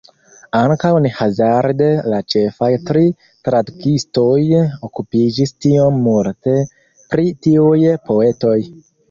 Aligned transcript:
Ankaŭ 0.59 0.89
ne 1.05 1.09
hazarde 1.17 1.89
la 2.13 2.21
ĉefaj 2.33 2.69
tri 2.87 3.03
tradukistoj 3.49 4.33
okupiĝis 4.89 5.55
tiom 5.67 6.01
multe 6.09 6.57
pri 7.15 7.29
tiuj 7.49 7.85
poetoj. 8.11 8.59